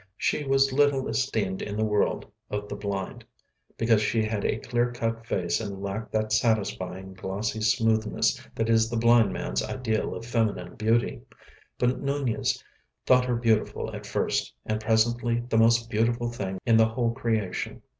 She 0.17 0.43
was 0.43 0.73
little 0.73 1.07
esteemed 1.07 1.61
in 1.61 1.77
the 1.77 1.83
world 1.83 2.25
of 2.49 2.67
the 2.67 2.75
blind, 2.75 3.23
because 3.77 4.01
she 4.01 4.23
had 4.23 4.43
a 4.43 4.57
clear 4.57 4.91
cut 4.91 5.27
face 5.27 5.61
and 5.61 5.79
lacked 5.79 6.11
that 6.11 6.33
satisfying, 6.33 7.13
glossy 7.13 7.61
smoothness 7.61 8.41
that 8.55 8.67
is 8.67 8.89
the 8.89 8.97
blind 8.97 9.31
man's 9.31 9.61
ideal 9.63 10.15
of 10.15 10.25
feminine 10.25 10.73
beauty, 10.73 11.21
but 11.77 11.99
Nunez 12.01 12.63
thought 13.05 13.25
her 13.25 13.35
beautiful 13.35 13.95
at 13.95 14.07
first, 14.07 14.51
and 14.65 14.81
presently 14.81 15.41
the 15.41 15.57
most 15.59 15.87
beautiful 15.87 16.31
thing 16.31 16.57
in 16.65 16.77
the 16.77 16.87
whole 16.87 17.11
creation. 17.13 17.83